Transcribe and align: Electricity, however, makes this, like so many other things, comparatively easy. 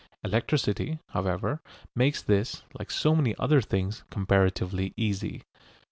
Electricity, 0.23 0.97
however, 1.09 1.61
makes 1.95 2.23
this, 2.23 2.63
like 2.73 2.89
so 2.89 3.15
many 3.15 3.35
other 3.37 3.61
things, 3.61 4.03
comparatively 4.09 4.95
easy. 4.97 5.43